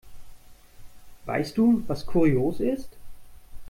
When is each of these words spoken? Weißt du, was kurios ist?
Weißt 1.25 1.59
du, 1.59 1.83
was 1.85 2.07
kurios 2.07 2.59
ist? 2.59 2.97